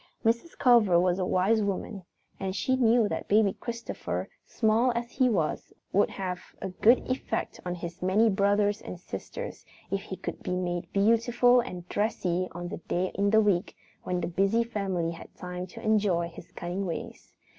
[0.25, 0.57] Mrs.
[0.57, 2.03] Culver was a wise woman,
[2.39, 7.59] and she knew that Baby Christopher, small as he was, would have a good effect
[7.67, 12.69] on his many brothers and sisters if he could be made beautiful and dressy on
[12.69, 16.51] the one day in the week when the busy family had time to enjoy his
[16.51, 17.35] cunning ways.